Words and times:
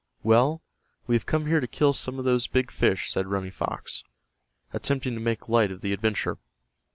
"Well, 0.23 0.63
we 1.05 1.13
have 1.15 1.27
come 1.27 1.45
here 1.45 1.59
to 1.59 1.67
kill 1.67 1.93
some 1.93 2.17
of 2.17 2.25
those 2.25 2.47
big 2.47 2.71
fish," 2.71 3.11
said 3.11 3.27
Running 3.27 3.51
Fox, 3.51 4.01
attempting 4.73 5.13
to 5.13 5.19
make 5.19 5.47
light 5.47 5.69
of 5.71 5.81
the 5.81 5.93
adventure. 5.93 6.39